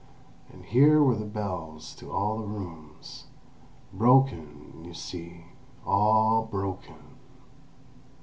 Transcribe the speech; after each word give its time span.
And 0.51 0.65
here 0.65 1.03
were 1.03 1.13
the 1.13 1.27
bells 1.27 1.93
to 1.97 2.11
all 2.11 2.39
the 2.39 2.47
rooms. 2.47 3.25
Broken, 3.93 4.83
you 4.83 4.95
see—all 4.95 6.45
broken!" 6.49 7.17